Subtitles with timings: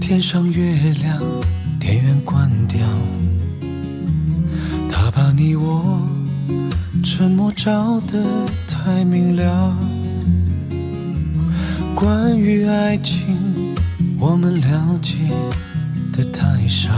[0.00, 1.18] 天上月亮，
[1.80, 2.78] 电源关掉，
[4.90, 6.02] 他把你我
[7.02, 8.22] 沉默照得
[8.68, 9.76] 太明了。
[11.94, 13.74] 关于爱情，
[14.18, 15.14] 我们了解
[16.12, 16.90] 的太少，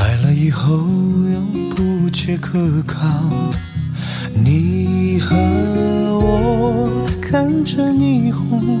[0.00, 1.40] 爱了以后又
[1.74, 3.06] 不切可靠。
[4.34, 5.36] 你和
[6.18, 8.80] 我看着霓虹。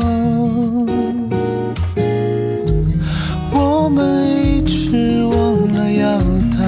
[3.93, 6.17] 我们一直忘了要
[6.49, 6.63] 搭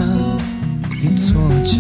[1.02, 1.80] 一座桥，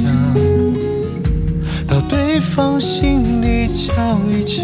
[1.86, 4.64] 到对方心里瞧一瞧，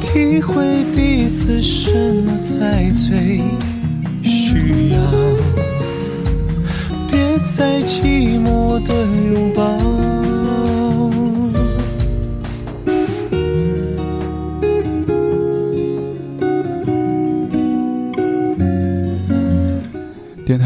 [0.00, 1.92] 体会彼此什
[2.24, 3.42] 么才最
[4.22, 4.98] 需要。
[7.10, 8.94] 别再寂寞的
[9.34, 10.21] 拥抱。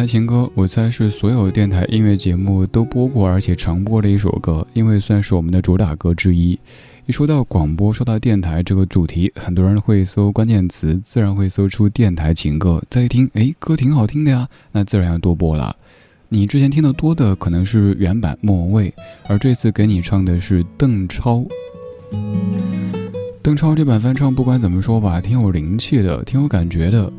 [0.06, 6.58] 情歌，我猜是所有电台音乐节目都播过而且常播的一首歌，因为算是我们的主打歌之一。
[7.06, 12.82] 一说到广播，说到电台这个主题，很多人会搜关键词，自然会搜出电台情歌。
[12.88, 15.74] 再一听，哎，歌挺好听的呀，那自然要多播了。
[16.28, 18.94] 你之前听的多的可能是原版莫文蔚，
[19.28, 21.44] 而这次给你唱的是邓超。
[23.42, 27.12] 邓超这版翻唱，不管怎么说吧，挺有灵气的，挺有感觉的。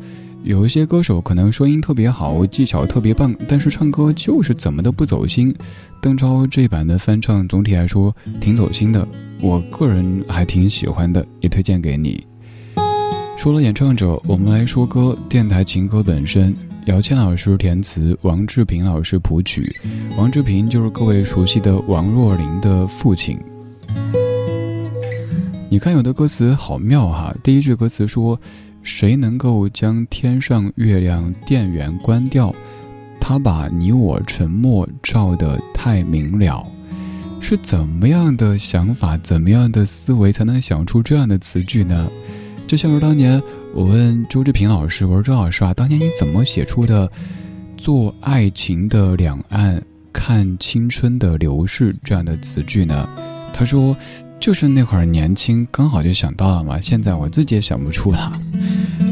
[0.48, 5.54] 有一些歌手可能声音特别好，技巧特别棒，但是唱歌就是怎么都不走心。
[6.00, 9.06] 邓超这版的翻唱总体来说挺走心的，
[9.42, 12.26] 我个人还挺喜欢的，也推荐给你。
[13.36, 16.56] 说了演唱者，我们来说歌，电台情歌本身。
[16.86, 19.70] 姚谦老师填词，王志平老师谱曲。
[20.16, 23.38] 王志平就是各位熟悉的王若琳的父亲。
[25.70, 27.36] 你看，有的歌词好妙哈！
[27.42, 28.40] 第一句歌词说
[28.82, 32.54] ：“谁能够将天上月亮电源关掉？
[33.20, 36.66] 他把你我沉默照得太明了。”
[37.40, 42.10] 是怎么样的想法，怎么样的思维，才能想出这样的词句呢？
[42.66, 43.40] 就像是当年
[43.72, 47.10] 我问周志平老师：“我说周老师啊，当年你怎么写出的
[47.78, 49.80] ‘做爱情的两岸，
[50.12, 53.08] 看青春的流逝’这样的词句呢？”
[53.54, 53.96] 他说
[54.40, 56.80] ：“就是那会儿年轻，刚好就想到了嘛。
[56.80, 58.32] 现在我自己也想不出了。”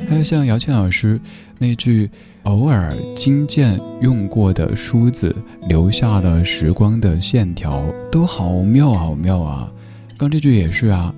[0.08, 1.20] 还有像姚谦老师
[1.58, 2.08] 那句
[2.44, 5.34] “偶尔金剑用过的梳子，
[5.68, 9.70] 留下了时光的线条”，都好妙好妙啊！
[10.16, 11.12] 刚这句也是啊，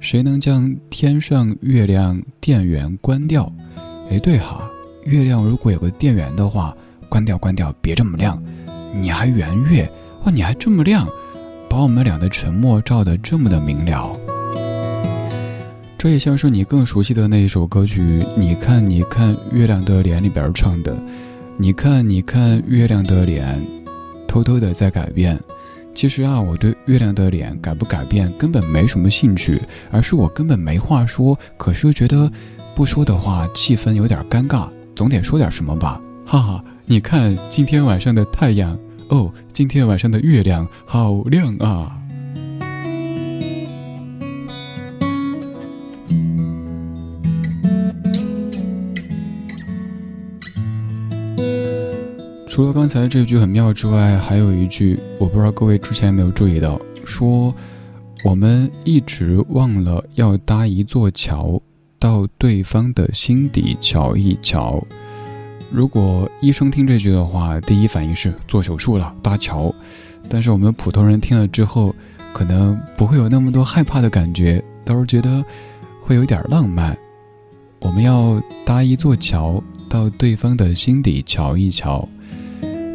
[0.00, 3.50] 谁能将天上月亮电源关掉？
[4.10, 4.68] 哎，对哈，
[5.04, 6.76] 月亮如果有个电源的话，
[7.08, 8.42] 关掉关掉，别这么亮。
[8.92, 9.88] 你还圆月
[10.24, 11.08] 哇，你还这么亮，
[11.74, 14.16] 把我们俩的沉默照得这么的明了。
[15.98, 18.00] 这也像是你更熟悉的那一首歌曲
[18.36, 20.96] 《你看你看月亮的脸》里边唱的，
[21.58, 23.60] 你看你看月亮的脸，
[24.28, 25.36] 偷偷的在改变。
[25.96, 29.60] 其实啊，我对月亮的脸改不改变根本没什么兴趣，
[29.90, 31.36] 而是我根本没话说。
[31.56, 32.30] 可是觉得
[32.76, 36.00] 不说的话，气氛有点尴尬，总得说点什么吧。
[36.24, 38.78] 哈哈，你看今天晚上的太阳
[39.08, 42.00] 哦，今天晚上的月亮好亮啊。
[52.46, 57.52] 除了刚才这句很妙之外，还有一句，我不知道各位之前有没有注意到，说
[58.24, 61.60] 我们一直忘了要搭一座桥，
[61.98, 64.80] 到对方的心底瞧一瞧。
[65.74, 69.74] 如果医生听这句的话，第一反应是做手术了，搭桥。
[70.28, 71.92] 但是我们普通人听了之后，
[72.32, 75.44] 可能不会有那么多害怕的感觉，倒是觉得
[76.00, 76.96] 会有点浪漫。
[77.80, 82.08] 我们要搭一座桥，到对方的心底瞧一瞧。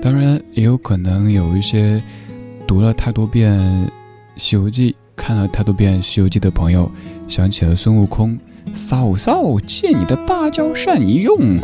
[0.01, 2.01] 当然，也有可能有一些
[2.65, 3.59] 读了太多遍
[4.37, 6.89] 《西游记》、看了太多遍《西游记》的朋友，
[7.27, 8.39] 想起了孙悟空
[8.73, 11.59] ：“嫂嫂，借你的芭蕉扇一用。”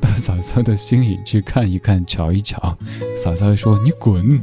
[0.00, 2.76] 到 嫂嫂的心里去看一看、瞧一瞧。
[3.16, 4.40] 嫂嫂说：“你滚！”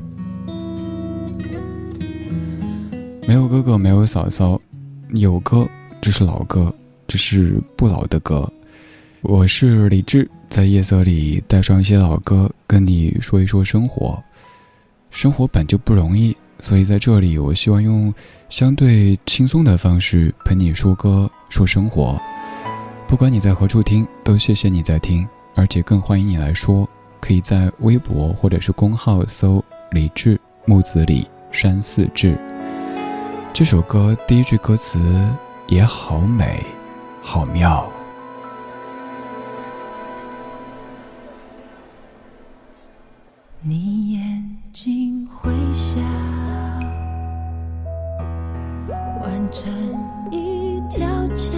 [3.28, 4.60] 没有哥哥，没有嫂嫂，
[5.10, 5.68] 有歌，
[6.02, 6.74] 这是老歌，
[7.08, 8.52] 这是不老的歌。
[9.22, 14.22] 我是李志，在夜色里带上一些老歌，跟你说一说生活。
[15.10, 18.14] 生活本就不容易，所以在这里，我希望用
[18.50, 22.20] 相对轻松的方式陪你说歌、说生活。
[23.08, 25.26] 不管你在何处听，都谢谢你在听，
[25.56, 26.88] 而且更欢迎你来说。
[27.20, 32.38] 可以在微博或者是公号搜“李志木子李山寺志”。
[33.54, 35.00] 这首歌第一句歌词
[35.68, 36.62] 也好美，
[37.22, 37.90] 好妙。
[43.62, 46.02] 你眼睛会笑，
[49.22, 49.72] 完成
[50.30, 51.54] 一条桥，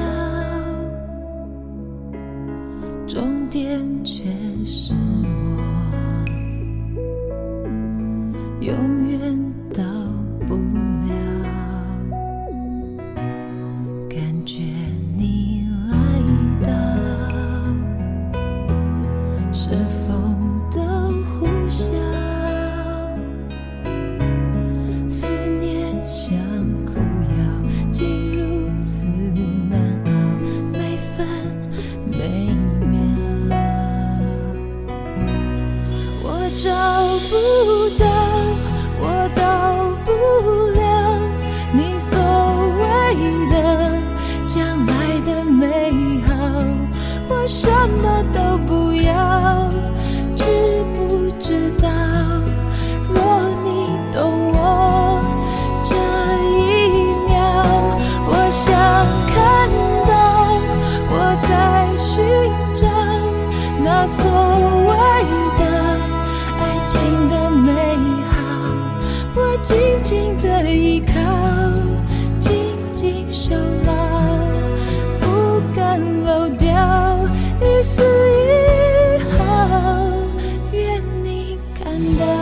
[37.19, 38.24] 不到
[69.65, 71.13] 好，我静静的依靠，
[72.39, 72.53] 紧
[72.93, 73.91] 紧守牢，
[75.19, 76.69] 不敢漏掉。
[77.61, 79.43] 一丝一毫，
[80.71, 82.34] 愿你看到。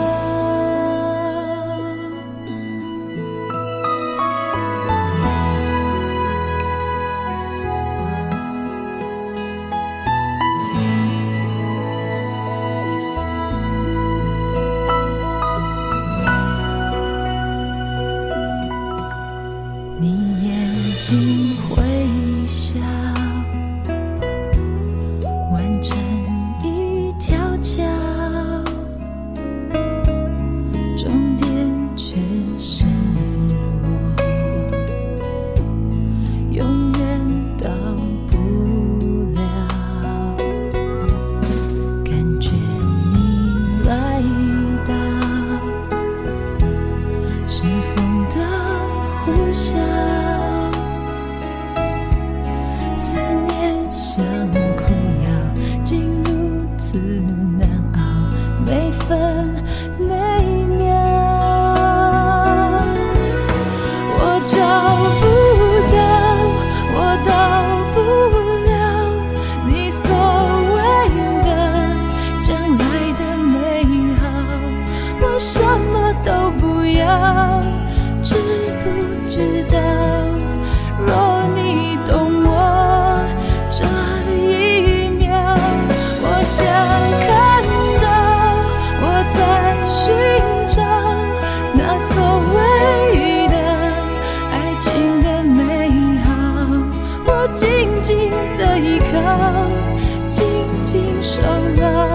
[101.34, 102.13] 受了。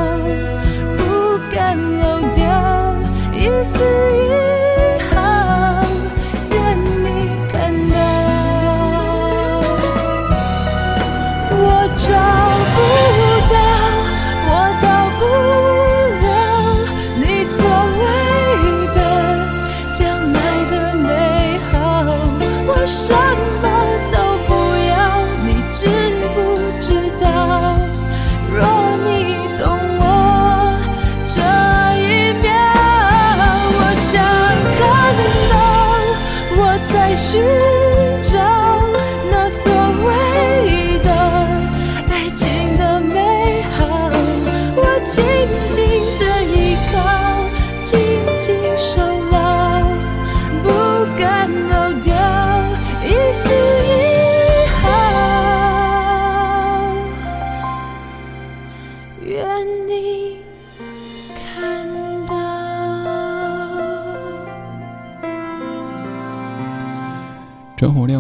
[37.31, 37.78] 是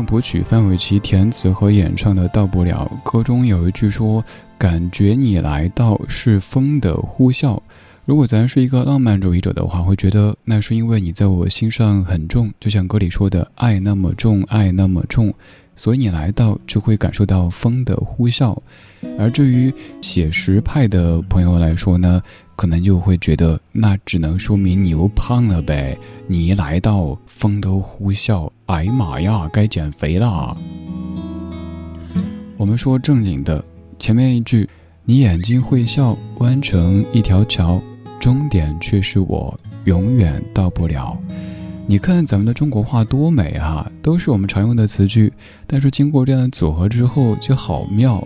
[0.09, 4.25] 谱曲，范玮琪填词和演唱的《到不了》歌中有一句说
[4.57, 7.59] ：“感觉你来到是风的呼啸。”
[8.05, 15.31] 如果咱是一个浪漫主义者的话，会觉得那是因为你在我心上很重，就像歌里说的“爱那么重，爱那么重”，
[15.77, 18.57] 所以你来到就会感受到风的呼啸。
[19.19, 22.19] 而至于写实派的朋友来说呢，
[22.59, 25.97] 可能就会觉得那只能说明你又胖了呗。
[26.27, 30.53] 你一来到，风都呼啸，哎呀妈呀，该减肥啦！
[32.57, 33.63] 我们说正经的，
[33.97, 34.67] 前面一句，
[35.05, 37.81] 你眼睛会笑，弯成一条桥，
[38.19, 41.17] 终点却是我永远到不了。
[41.87, 45.31] 你看咱们的中国话多美啊，都是我们常用的词句，
[45.65, 48.21] 但是经过这样的组合之后就好妙。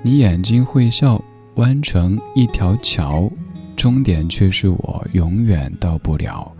[0.00, 1.20] 你眼睛会笑，
[1.56, 3.28] 弯成一条桥，
[3.76, 6.50] 终点却是我永远到不了。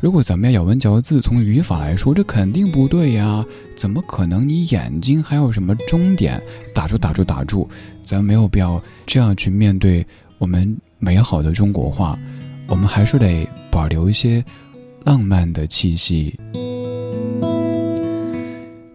[0.00, 3.44] 如果咱们要咬文嚼字，从语法来说，这肯定不对呀！
[3.76, 4.48] 怎么可能？
[4.48, 6.42] 你眼睛还有什么终点？
[6.74, 7.68] 打住，打住，打住！
[8.02, 10.04] 咱没有必要这样去面对
[10.38, 12.18] 我们美好的中国话，
[12.66, 14.44] 我们还是得保留一些
[15.04, 16.36] 浪漫的气息。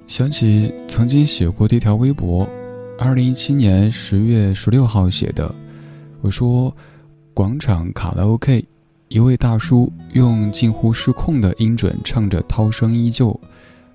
[0.07, 2.45] 想起曾经写过的一条微博，
[2.99, 5.55] 二零一七年十月十六号写的，
[6.19, 6.75] 我说：
[7.37, 8.65] 广场卡拉 OK。
[9.09, 13.29] 一位大叔用近乎失控的音准唱着《涛声依旧》，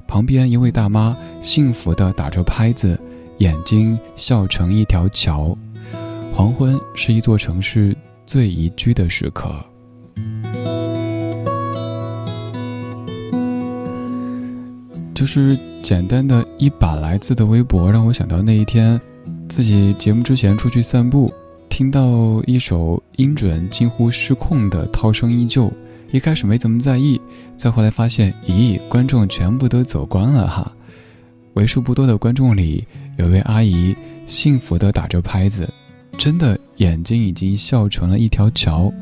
[0.06, 2.96] 旁边一位大妈幸福地打着拍子，
[3.38, 5.58] 眼睛笑成一条桥。
[6.32, 9.52] 黄昏是一座城市最宜居的时刻。
[15.12, 19.00] 就是简单的一把来自的微博，让我想到那一天，
[19.48, 21.28] 自己节目之前出去散步。
[21.72, 25.68] 听到一首音准近乎失控的《涛声依旧》，
[26.10, 27.18] 一开始没怎么在意，
[27.56, 30.70] 再后来发现，咦，观众全部都走光了哈！
[31.54, 32.86] 为数不多的观众里，
[33.16, 35.66] 有位阿姨幸福地打着拍子，
[36.18, 38.92] 真的眼睛已经笑成了一条桥。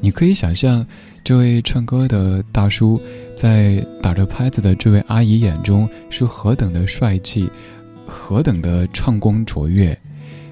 [0.00, 0.84] 你可以想象，
[1.22, 3.00] 这位唱歌的大叔
[3.36, 7.48] 在打着拍子的这位阿姨眼中是何等的帅气，
[8.04, 9.96] 何等的唱功卓越。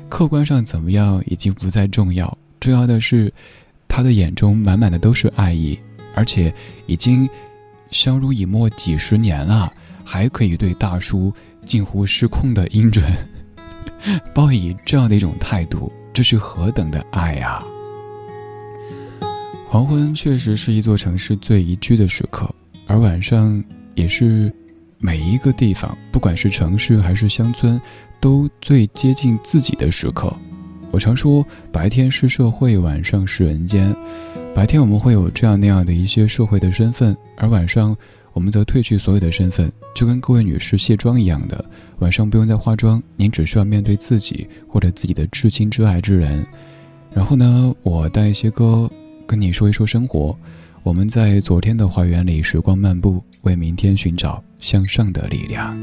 [0.08, 3.32] 客观上怎么样已经不再重要，重要的是，
[3.88, 5.78] 他的眼中满满的都是爱意，
[6.14, 6.52] 而且
[6.86, 7.28] 已经
[7.90, 9.72] 相濡以沫几十年了，
[10.04, 11.32] 还可以对大叔
[11.64, 13.04] 近乎失控的音准
[14.32, 17.64] 报以这样的一种态度，这是何等的爱啊！
[19.66, 22.48] 黄昏确实是一座城市最宜居的时刻，
[22.86, 23.62] 而晚上
[23.94, 24.52] 也是
[25.06, 27.80] 每一个地方，不管是城市还是乡村。
[28.18, 30.34] 都最接近自己的时刻。
[30.90, 33.94] 我常说，白天是社会，晚上是人间。
[34.52, 37.96] 白天我们会有这样那样的一些社会的身份，而晚上
[38.32, 41.64] 我们则褪去所有的身份，就跟各位女士卸妆一样的，
[42.00, 46.44] 晚上不用再化妆，您只需要面对自己或者自己的至亲至爱之人。
[47.14, 48.90] 然后呢，我带一些歌
[49.24, 50.36] 跟你说一说生活。
[50.86, 55.76] 我们在昨天的花园里时光漫步，为明天寻找向上的力量。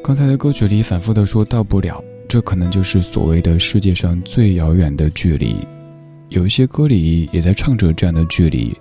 [0.00, 5.56] 刚才的歌曲里反复的说到不了，这可能就是所谓的世界上最遥远的距离。
[6.28, 8.72] 有一些歌里也在唱着这样的距离，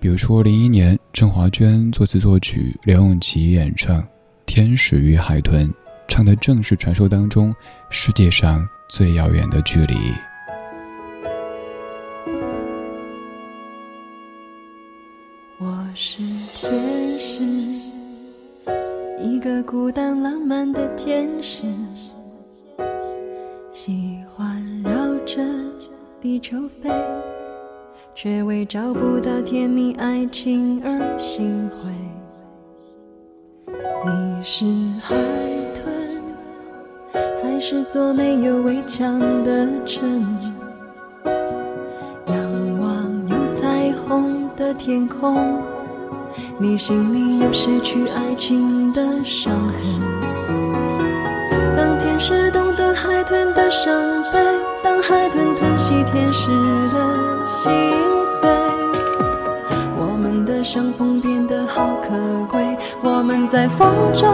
[0.00, 4.02] 比如说零一年郑华娟作词作曲，梁咏琪演唱
[4.46, 5.68] 《天使与海豚》，
[6.08, 7.54] 唱的正是传说当中
[7.88, 9.94] 世界上最遥远的距离。
[16.00, 16.18] 是
[16.54, 17.42] 天使，
[19.18, 21.64] 一个孤单浪漫的天使，
[23.72, 24.92] 喜欢绕
[25.26, 25.42] 着
[26.20, 26.88] 地球飞，
[28.14, 31.90] 却为找不到甜蜜爱情而心灰。
[34.06, 34.64] 你是
[35.00, 35.16] 海
[35.74, 36.22] 豚，
[37.42, 40.24] 还是座没有围墙的城？
[42.28, 45.60] 仰望有彩虹的天空，
[46.60, 49.78] 你心里有失去爱情的伤痕。
[51.76, 53.94] 当天使懂得海豚的伤
[54.32, 54.40] 悲，
[54.82, 56.50] 当海豚吞吸天使
[56.90, 56.98] 的
[57.62, 57.70] 心
[58.24, 58.50] 碎，
[60.00, 62.08] 我们的相逢变得好可
[62.50, 62.76] 贵。
[63.04, 64.28] 我们在风中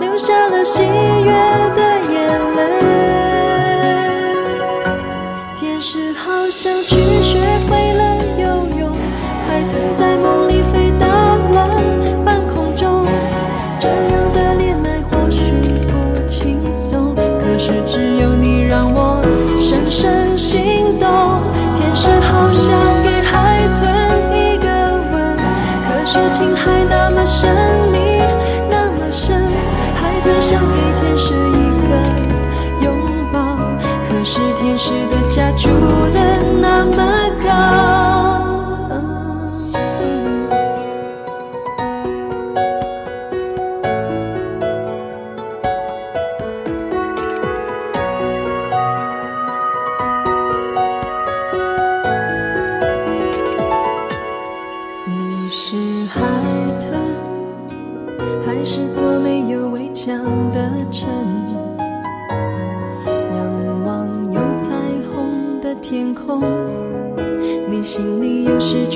[0.00, 1.30] 留下了喜悦
[1.76, 2.62] 的眼泪。
[5.54, 7.38] 天使好像去学
[27.38, 27.54] 神
[27.92, 27.98] 秘，
[28.70, 29.38] 那么深。
[29.94, 31.90] 海豚想给天使一个
[32.80, 32.86] 拥
[33.30, 33.58] 抱，
[34.08, 35.68] 可是天使的家住
[36.14, 36.18] 的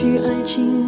[0.00, 0.79] 去爱情。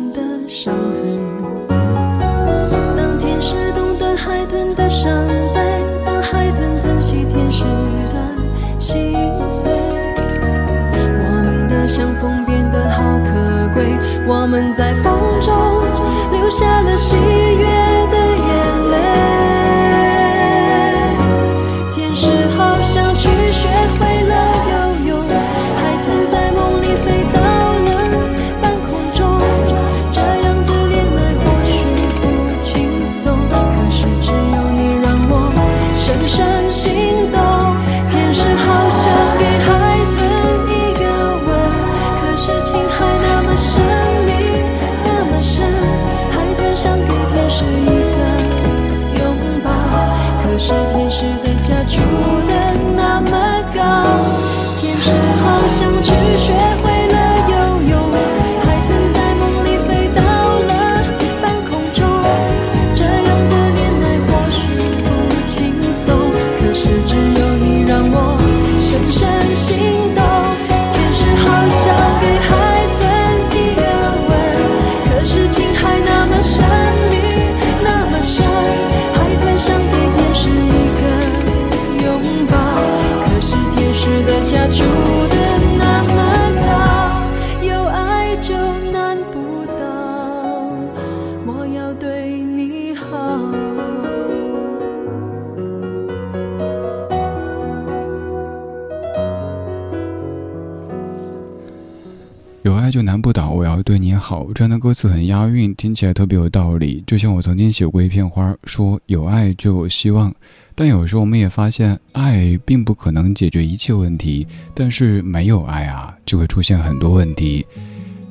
[104.23, 104.49] 好。
[104.55, 107.03] 这样的歌词很押韵，听起来特别有道理。
[107.07, 110.33] 就像我曾经写过一片花，说有爱就有希望。
[110.75, 117.67] 但有时候我们也发现，爱并不可能解决一切问题，但是没有爱啊，就会出现很多问题。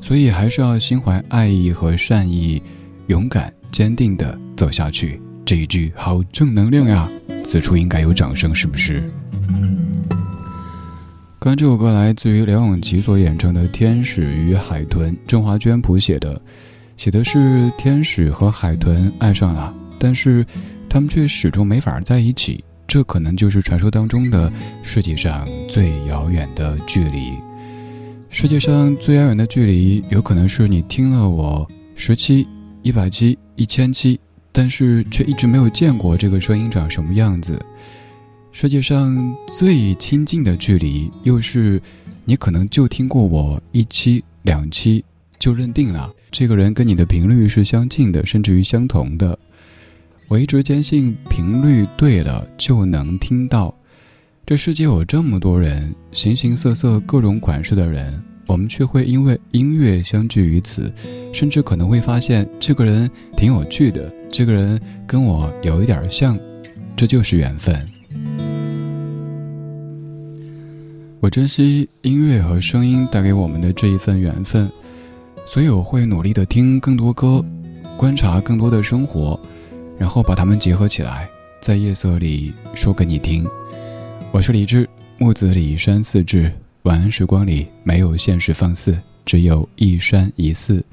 [0.01, 2.59] 所以还是要心怀爱意和善意，
[3.07, 5.21] 勇敢坚定地走下去。
[5.45, 7.07] 这一句好正能量呀！
[7.43, 9.03] 此处应该有掌声，是不是？
[11.43, 16.39] 刚这首歌来自于梁咏琪所演唱的《天使与海豚》，郑华娟谱写的，
[16.97, 20.45] 写的是天使和海豚爱上了，但是
[20.87, 22.63] 他们却始终没法在一起。
[22.85, 27.33] 这可能就是传说当中的世界上最遥远的距离。
[28.29, 32.47] 世界上最遥远的距离，有可能是你听了我十七、
[32.83, 34.19] 一百七、一千七，
[34.51, 37.59] 但是却一直没有见过这个声音长什么样子。
[38.53, 41.81] 世界上最亲近的距离，又是
[42.25, 45.03] 你可能就听过我一期两期，
[45.39, 49.39] 就认定了这个人跟你的频率是相近的，甚至于相同的。
[50.27, 53.73] 我一直坚信，频率对了就能听到。
[54.45, 60.91] 这世界有这么多人，形形色色、各种款式的人，我们却会因为音乐相聚于此，
[61.33, 66.37] 甚至可能会发现这个人挺有趣的，这个人跟我有一点像，
[66.97, 67.89] 这就是缘分。
[71.19, 74.69] 我珍惜音乐和声音带给我们的这一份缘分，
[75.45, 77.45] 所以我会努力的听更多歌，
[77.95, 79.39] 观察更多的生活，
[79.99, 81.29] 然后把它们结合起来，
[81.61, 83.45] 在夜色里说给你听。
[84.31, 86.51] 我是李志，木子李山四志。
[86.83, 90.83] 晚安时光里没有现实放肆，只有一山一寺。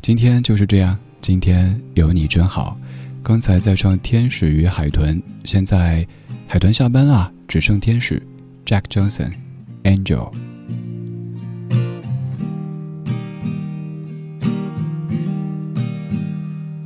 [0.00, 2.78] 今天就是这样，今天有你真好。
[3.22, 6.06] 刚才在唱《天使与海豚》，现在
[6.47, 8.21] 海豚下班啦，只剩天使。
[8.65, 10.31] Jack Johnson。Angel.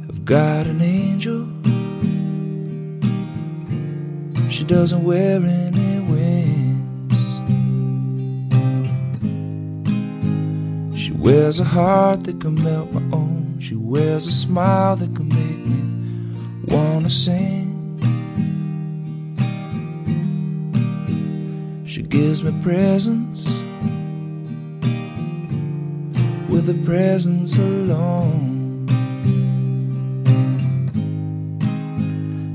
[0.08, 1.48] I've got an angel.
[4.50, 7.14] She doesn't wear any wings.
[10.96, 13.58] She wears a heart that can melt my own.
[13.60, 15.84] She wears a smile that can make me
[16.68, 17.69] wanna sing.
[22.01, 23.47] She gives me presents
[26.49, 28.87] with a presence alone.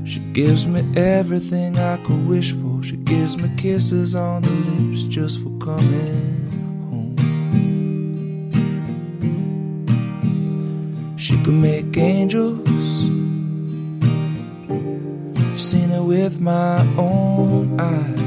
[0.04, 2.82] She gives me everything I could wish for.
[2.82, 6.50] She gives me kisses on the lips just for coming
[6.90, 7.14] home.
[11.16, 12.68] She can make angels.
[15.38, 18.25] I've seen it with my own eyes.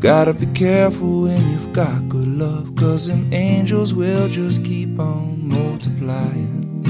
[0.00, 5.48] Gotta be careful when you've got good love, cause them angels will just keep on
[5.48, 6.82] multiplying.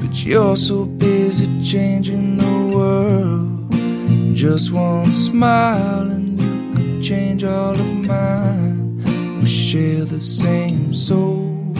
[0.00, 4.36] But you're so busy changing the world.
[4.36, 9.40] Just one smile and you could change all of mine.
[9.40, 11.74] We share the same soul.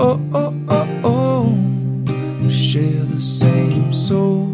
[0.00, 2.42] Oh, oh, oh, oh.
[2.42, 4.53] We share the same soul.